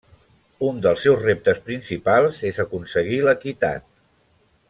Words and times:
Un 0.69 0.77
dels 0.85 1.03
seus 1.07 1.19
reptes 1.25 1.59
principals 1.67 2.41
és 2.51 2.63
aconseguir 2.65 3.21
l'equitat. 3.29 3.87